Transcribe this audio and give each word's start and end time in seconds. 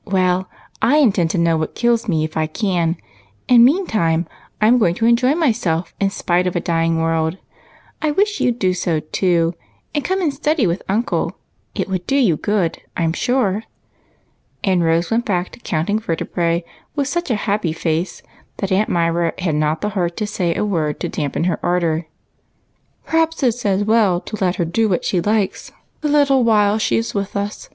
"Well, 0.06 0.48
I 0.80 0.96
intend 0.96 1.28
to 1.32 1.36
know 1.36 1.58
what 1.58 1.74
kills 1.74 2.08
me 2.08 2.24
if 2.24 2.38
I 2.38 2.46
can, 2.46 2.96
and 3.50 3.62
meantime 3.66 4.26
I 4.58 4.66
'm 4.66 4.78
going 4.78 4.94
to 4.94 5.04
enjoy 5.04 5.34
myself 5.34 5.94
in 6.00 6.08
spite 6.08 6.46
of 6.46 6.56
a 6.56 6.58
dying 6.60 7.02
world. 7.02 7.36
I 8.00 8.10
wish 8.12 8.40
you 8.40 8.50
'd 8.50 8.58
do 8.58 8.72
so 8.72 9.00
too, 9.00 9.52
and 9.94 10.02
come 10.02 10.22
and 10.22 10.32
study 10.32 10.66
with 10.66 10.82
uncle, 10.88 11.36
it 11.74 11.86
would 11.86 12.06
do 12.06 12.16
you 12.16 12.38
good 12.38 12.80
I'm 12.96 13.12
sure," 13.12 13.64
and 14.64 14.82
Rose 14.82 15.10
went 15.10 15.26
back 15.26 15.50
to 15.50 15.60
countino; 15.60 16.00
vertebrre 16.00 16.62
with 16.96 17.06
such 17.06 17.26
BROTHER 17.28 17.36
BONES. 17.44 17.44
219 17.44 17.44
a 17.44 17.44
happy 17.44 17.72
face 17.74 18.22
that 18.56 18.72
Aunt 18.72 18.88
Myra 18.88 19.34
had 19.38 19.54
not 19.54 19.82
the 19.82 19.90
heart 19.90 20.16
to 20.16 20.26
say 20.26 20.54
a 20.54 20.64
word 20.64 20.98
to 21.00 21.10
dampen 21.10 21.44
her 21.44 21.60
ardor." 21.62 22.06
Perhaps 23.04 23.42
it 23.42 23.52
's 23.52 23.66
as 23.66 23.84
well 23.84 24.22
to 24.22 24.34
let 24.42 24.56
her 24.56 24.64
do 24.64 24.88
what 24.88 25.04
she 25.04 25.20
likes 25.20 25.72
the 26.00 26.08
little 26.08 26.42
while 26.42 26.78
she 26.78 26.96
is 26.96 27.12
with 27.12 27.36
us. 27.36 27.68